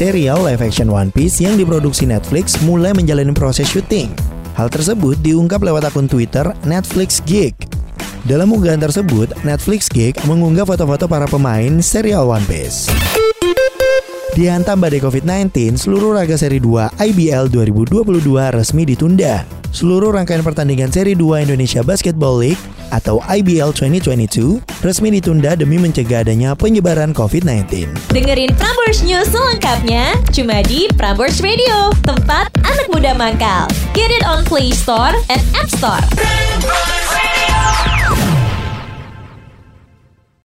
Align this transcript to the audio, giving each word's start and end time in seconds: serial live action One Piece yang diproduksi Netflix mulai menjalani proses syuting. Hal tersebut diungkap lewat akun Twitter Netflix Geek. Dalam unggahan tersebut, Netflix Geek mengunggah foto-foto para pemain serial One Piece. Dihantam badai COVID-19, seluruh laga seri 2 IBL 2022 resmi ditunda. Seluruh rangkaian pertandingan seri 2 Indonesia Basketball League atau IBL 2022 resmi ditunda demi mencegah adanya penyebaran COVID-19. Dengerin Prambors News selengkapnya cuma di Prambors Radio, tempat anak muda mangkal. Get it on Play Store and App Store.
serial 0.00 0.40
live 0.40 0.64
action 0.64 0.88
One 0.88 1.12
Piece 1.12 1.44
yang 1.44 1.60
diproduksi 1.60 2.08
Netflix 2.08 2.56
mulai 2.64 2.96
menjalani 2.96 3.36
proses 3.36 3.68
syuting. 3.68 4.08
Hal 4.56 4.72
tersebut 4.72 5.20
diungkap 5.20 5.60
lewat 5.60 5.92
akun 5.92 6.08
Twitter 6.08 6.56
Netflix 6.64 7.20
Geek. 7.28 7.52
Dalam 8.24 8.48
unggahan 8.48 8.80
tersebut, 8.80 9.28
Netflix 9.44 9.92
Geek 9.92 10.16
mengunggah 10.24 10.64
foto-foto 10.64 11.04
para 11.04 11.28
pemain 11.28 11.84
serial 11.84 12.32
One 12.32 12.40
Piece. 12.48 12.88
Dihantam 14.32 14.80
badai 14.80 15.04
COVID-19, 15.04 15.76
seluruh 15.76 16.16
laga 16.16 16.32
seri 16.40 16.64
2 16.64 16.96
IBL 16.96 17.52
2022 17.52 18.56
resmi 18.56 18.88
ditunda. 18.88 19.44
Seluruh 19.68 20.16
rangkaian 20.16 20.40
pertandingan 20.40 20.88
seri 20.88 21.12
2 21.12 21.44
Indonesia 21.44 21.84
Basketball 21.84 22.40
League 22.40 22.62
atau 22.90 23.22
IBL 23.26 23.72
2022 23.72 24.60
resmi 24.82 25.08
ditunda 25.14 25.54
demi 25.54 25.78
mencegah 25.78 26.22
adanya 26.26 26.52
penyebaran 26.58 27.14
COVID-19. 27.14 27.94
Dengerin 28.10 28.52
Prambors 28.58 29.00
News 29.06 29.30
selengkapnya 29.30 30.14
cuma 30.34 30.60
di 30.66 30.90
Prambors 30.94 31.40
Radio, 31.40 31.94
tempat 32.04 32.50
anak 32.66 32.86
muda 32.90 33.14
mangkal. 33.14 33.70
Get 33.94 34.12
it 34.12 34.26
on 34.26 34.42
Play 34.44 34.74
Store 34.74 35.14
and 35.30 35.42
App 35.56 35.70
Store. 35.70 36.39